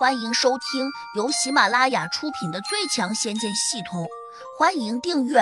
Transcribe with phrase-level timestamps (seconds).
[0.00, 4.04] 欢迎收听由喜马拉雅出品的《最强仙剑系统》，
[4.58, 5.40] 欢迎订阅。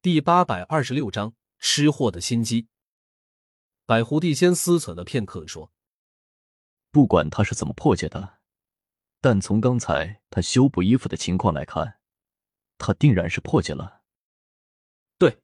[0.00, 2.68] 第八百二十六章：吃货的心机。
[3.84, 5.72] 百狐帝仙思忖了片刻，说
[6.92, 8.38] ：“不管他是怎么破解的，
[9.20, 11.98] 但从刚才他修补衣服的情况来看，
[12.78, 14.02] 他定然是破解了。
[15.18, 15.42] 对，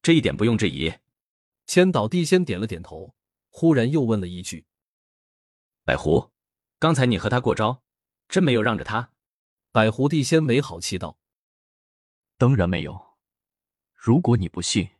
[0.00, 0.94] 这一点不用质疑。”
[1.66, 3.16] 千岛帝仙点了点头，
[3.50, 4.64] 忽然又问了一句。
[5.86, 6.32] 百狐，
[6.80, 7.84] 刚才你和他过招，
[8.26, 9.12] 真没有让着他？
[9.70, 11.20] 百狐帝仙没好气道
[12.36, 13.16] ：“当然没有。
[13.94, 14.90] 如果你不信，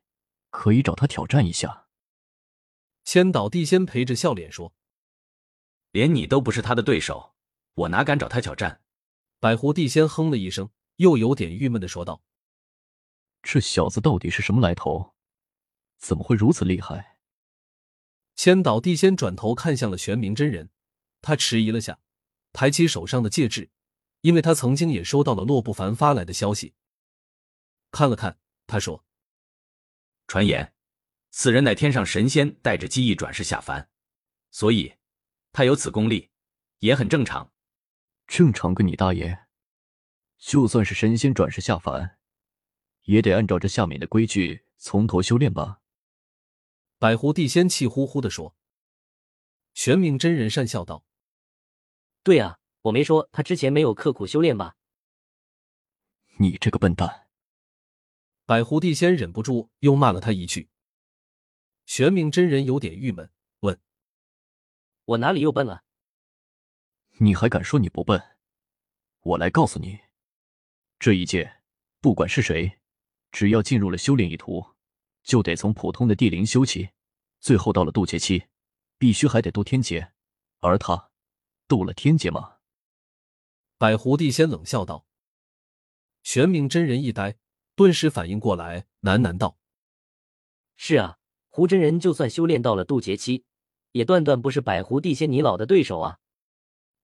[0.50, 1.88] 可以找他挑战一下。”
[3.02, 4.76] 千岛地仙陪着笑脸说
[5.90, 7.34] ：“连你都不是他的对手，
[7.74, 8.80] 我哪敢找他挑战？”
[9.40, 12.22] 百狐帝仙哼了一声，又有点郁闷的说道
[13.42, 15.16] ：“这小子到底是什么来头？
[15.98, 17.18] 怎么会如此厉害？”
[18.36, 20.70] 千岛地仙转头看向了玄冥真人。
[21.26, 21.98] 他迟疑了下，
[22.52, 23.68] 抬起手上的戒指，
[24.20, 26.74] 因为他曾经也收到了洛不凡发来的消息。
[27.90, 29.04] 看了看，他说
[30.28, 30.72] ：“传言，
[31.30, 33.90] 此人乃天上神仙，带着机翼转世下凡，
[34.52, 34.94] 所以
[35.50, 36.30] 他有此功力，
[36.78, 37.52] 也很正常。
[38.28, 39.46] 正常个你大爷！
[40.38, 42.20] 就算是神仙转世下凡，
[43.02, 45.80] 也得按照这下面的规矩从头修炼吧？”
[47.00, 48.56] 百狐帝仙气呼呼的说。
[49.74, 51.04] 玄冥真人讪笑道。
[52.26, 54.74] 对啊，我没说他之前没有刻苦修炼吧？
[56.38, 57.28] 你这个笨蛋！
[58.44, 60.68] 百狐帝仙忍不住又骂了他一句。
[61.84, 63.80] 玄冥真人有点郁闷，问
[65.06, 65.84] ：“我哪里又笨了？”
[67.20, 68.20] 你还敢说你不笨？
[69.20, 70.00] 我来告诉你，
[70.98, 71.60] 这一届
[72.00, 72.80] 不管是谁，
[73.30, 74.74] 只要进入了修炼一途，
[75.22, 76.90] 就得从普通的地灵修起，
[77.38, 78.48] 最后到了渡劫期，
[78.98, 80.12] 必须还得渡天劫，
[80.58, 81.12] 而他。
[81.68, 82.56] 渡了天劫吗？
[83.78, 85.06] 百狐帝仙冷笑道。
[86.22, 87.36] 玄冥真人一呆，
[87.74, 89.58] 顿时反应过来，喃喃道
[90.76, 91.18] ：“是啊，
[91.48, 93.44] 胡真人就算修炼到了渡劫期，
[93.92, 96.18] 也断断不是百狐帝仙你老的对手啊！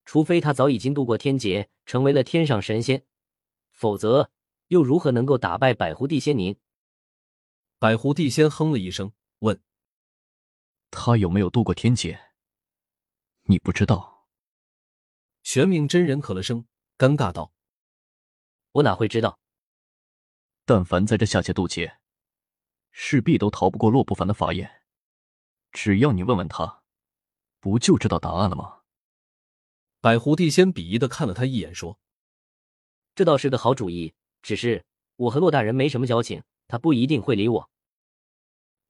[0.04, 3.04] 除非他早已经渡过天劫，成为了天上神仙，
[3.70, 4.30] 否则
[4.68, 6.56] 又如何能够打败百狐帝仙您？”
[7.78, 9.60] 百狐帝仙哼了一声，问
[10.90, 12.20] ：“他有没有渡过天劫？
[13.42, 14.10] 你不知道？”
[15.52, 16.64] 玄冥真人咳了声，
[16.96, 17.52] 尴尬道
[18.72, 19.38] ：“我哪会知道？
[20.64, 21.98] 但凡在这下界渡劫，
[22.90, 24.82] 势必都逃不过洛不凡的法眼。
[25.70, 26.82] 只要你问问他，
[27.60, 28.80] 不就知道答案了吗？”
[30.00, 32.00] 百狐帝仙鄙夷的看了他一眼，说
[33.14, 34.86] ：“这倒是个好主意，只是
[35.16, 37.70] 我和洛大人没什么交情，他不一定会理我。”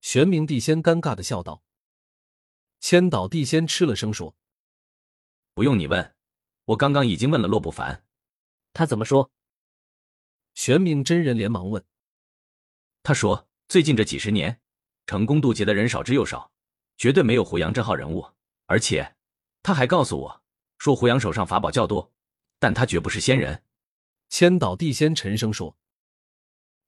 [0.00, 1.64] 玄冥帝仙尴尬的笑道。
[2.78, 4.36] 千岛帝仙吃了声说
[5.54, 6.14] ：“不用你问。”
[6.66, 8.04] 我刚刚已经问了洛不凡，
[8.72, 9.30] 他怎么说？
[10.54, 11.84] 玄冥真人连忙问。
[13.02, 14.60] 他说：“最近这几十年，
[15.06, 16.52] 成功渡劫的人少之又少，
[16.96, 18.24] 绝对没有胡杨这号人物。
[18.66, 19.16] 而且，
[19.62, 20.42] 他还告诉我，
[20.78, 22.12] 说胡杨手上法宝较多，
[22.60, 23.64] 但他绝不是仙人。”
[24.30, 25.76] 千岛地仙沉声说：“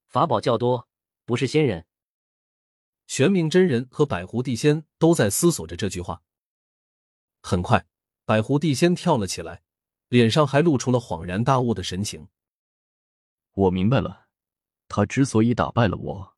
[0.06, 0.88] 法宝较多，
[1.24, 1.86] 不是仙人。”
[3.08, 6.22] 玄冥真人和百狐地仙都在思索着这句话。
[7.42, 7.86] 很快。
[8.26, 9.62] 百狐帝仙跳了起来，
[10.08, 12.28] 脸上还露出了恍然大悟的神情。
[13.52, 14.28] 我明白了，
[14.88, 16.34] 他之所以打败了我，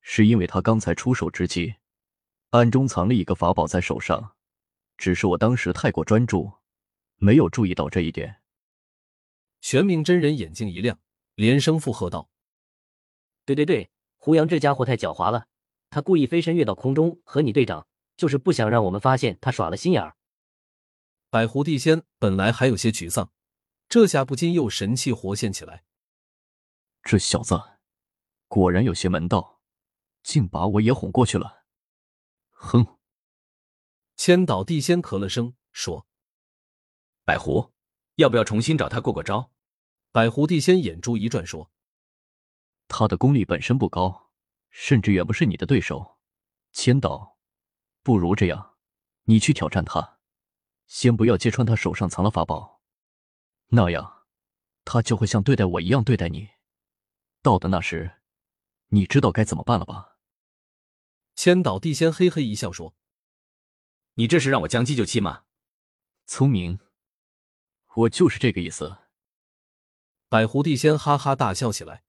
[0.00, 1.74] 是因为他刚才出手之际，
[2.50, 4.34] 暗中藏了一个法宝在手上，
[4.96, 6.50] 只是我当时太过专注，
[7.16, 8.40] 没有注意到这一点。
[9.60, 10.98] 玄冥真人眼睛一亮，
[11.34, 12.30] 连声附和道
[13.44, 15.48] ：“对对对，胡杨这家伙太狡猾了，
[15.90, 17.86] 他故意飞身跃到空中和你对掌，
[18.16, 20.16] 就是不想让我们发现他耍了心眼儿。”
[21.28, 23.32] 百狐帝仙本来还有些沮丧，
[23.88, 25.84] 这下不禁又神气活现起来。
[27.02, 27.60] 这小子
[28.48, 29.60] 果然有些门道，
[30.22, 31.64] 竟把我也哄过去了。
[32.50, 32.98] 哼！
[34.16, 36.06] 千岛地仙咳了声说
[37.24, 37.74] ：“百狐，
[38.14, 39.52] 要不要重新找他过过招？”
[40.12, 41.70] 百狐帝仙眼珠一转说
[42.88, 44.30] ：“他的功力本身不高，
[44.70, 46.18] 甚至远不是你的对手。
[46.72, 47.36] 千岛，
[48.02, 48.76] 不如这样，
[49.24, 50.15] 你去挑战他。”
[50.86, 52.80] 先不要揭穿他手上藏了法宝，
[53.68, 54.24] 那样
[54.84, 56.50] 他就会像对待我一样对待你。
[57.42, 58.18] 到的那时，
[58.88, 60.18] 你知道该怎么办了吧？
[61.34, 62.94] 千岛地仙嘿嘿一笑说
[64.14, 65.44] ：“你这是让我将计就计吗？”
[66.26, 66.80] 聪明，
[67.94, 68.96] 我就是这个意思。
[70.28, 72.04] 百狐地仙哈哈大笑起来。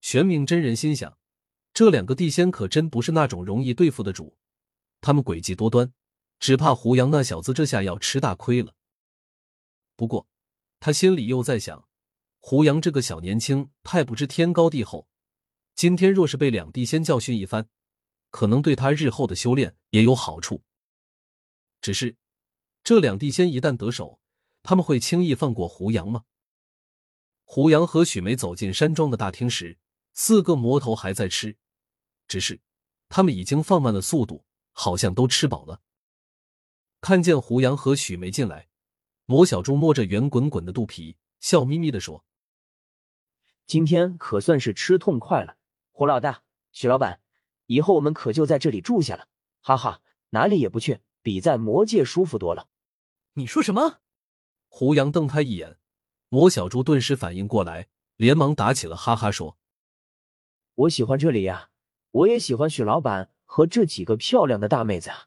[0.00, 1.18] 玄冥真人心想：
[1.72, 4.36] 这两个地仙可真不是那种容易对付的主，
[5.00, 5.92] 他们诡计多端。
[6.38, 8.74] 只怕胡杨那小子这下要吃大亏了。
[9.96, 10.28] 不过，
[10.80, 11.88] 他心里又在想，
[12.38, 15.08] 胡杨这个小年轻太不知天高地厚，
[15.74, 17.68] 今天若是被两地仙教训一番，
[18.30, 20.62] 可能对他日后的修炼也有好处。
[21.80, 22.16] 只是，
[22.84, 24.20] 这两地仙一旦得手，
[24.62, 26.24] 他们会轻易放过胡杨吗？
[27.44, 29.78] 胡杨和许梅走进山庄的大厅时，
[30.12, 31.56] 四个魔头还在吃，
[32.28, 32.60] 只是
[33.08, 35.80] 他们已经放慢了速度，好像都吃饱了。
[37.00, 38.68] 看见胡杨和许梅进来，
[39.24, 42.24] 魔小猪摸着圆滚滚的肚皮，笑眯眯的说
[43.66, 45.56] ：“今天可算是吃痛快了，
[45.92, 46.42] 胡老大、
[46.72, 47.20] 许老板，
[47.66, 49.28] 以后我们可就在这里住下了，
[49.60, 52.68] 哈哈，哪里也不去，比在魔界舒服多了。”
[53.34, 54.00] 你说什么？
[54.66, 55.78] 胡杨瞪他一眼。
[56.30, 59.56] 魔小猪顿时反应过来，连忙打起了哈哈，说
[60.74, 61.70] ：“我喜欢这里呀，
[62.10, 65.26] 我也喜欢许老板和这几个漂亮的大妹子啊。”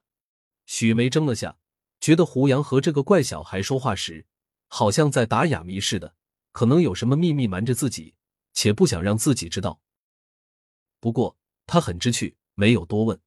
[0.73, 1.57] 许梅怔了下，
[1.99, 4.25] 觉得胡杨和这个怪小孩说话时，
[4.69, 6.15] 好像在打哑谜似的，
[6.53, 8.15] 可能有什么秘密瞒着自己，
[8.53, 9.81] 且不想让自己知道。
[11.01, 11.37] 不过
[11.67, 13.19] 他很知趣，没有多问，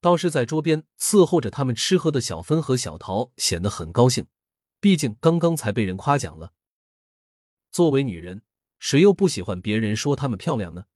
[0.00, 4.26] 倒是在桌边伺候着他们吃喝的小芬和小桃显得很高兴。
[4.80, 6.54] 毕竟刚刚才被人夸奖了。
[7.70, 8.42] 作为女人，
[8.78, 10.86] 谁又不喜欢别人说她们漂亮呢？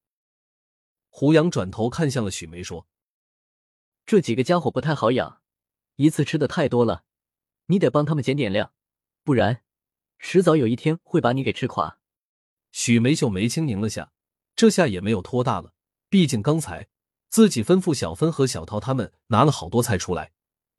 [1.09, 2.87] 胡杨转头看向了许梅，说
[4.07, 5.41] ：“这几个家伙不太好养，
[5.97, 7.03] 一次吃的太多了，
[7.65, 8.71] 你得帮他们减点量，
[9.25, 9.63] 不然
[10.17, 11.99] 迟早有一天会把你给吃垮。”
[12.71, 14.13] 许梅秀眉轻拧了下，
[14.55, 15.73] 这下也没有拖大了。
[16.07, 16.87] 毕竟刚才
[17.27, 20.31] 自己吩咐小芬和小桃他们拿了好多菜出来，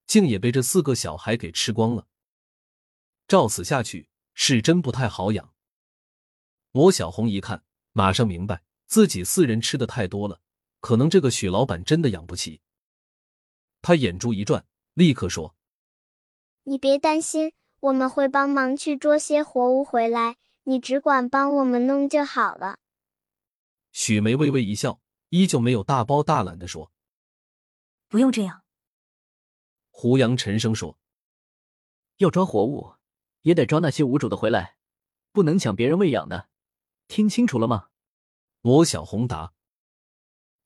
[0.06, 2.06] 竟也被这四个小孩给吃光了。
[3.26, 5.52] 照此下去，是真不太好养。
[6.72, 10.40] 魔小红一看，马上明白自己四人吃的太多了，
[10.80, 12.62] 可能这个许老板真的养不起。
[13.88, 15.54] 他眼珠一转，立刻说
[16.64, 22.80] ：“你别担心，我们会帮忙去捉些活物回来，你只管帮我们弄就好了。”
[23.90, 25.00] 许梅微微一笑，
[25.30, 26.92] 依旧没有大包大揽的说
[28.08, 28.62] ：“不用这样。”
[29.88, 30.98] 胡杨沉声说
[32.18, 32.92] ：“要抓活物。”
[33.40, 34.76] 也得抓那些无主的回来，
[35.32, 36.50] 不能抢别人喂养的，
[37.06, 37.88] 听清楚了吗？
[38.60, 39.54] 罗小红答：“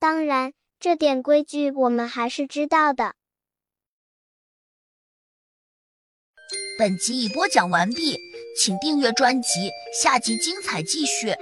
[0.00, 3.14] 当然，这点规矩我们还是知道的。”
[6.76, 8.18] 本集已播讲完毕，
[8.58, 9.70] 请订阅专辑，
[10.02, 11.36] 下集精彩继续。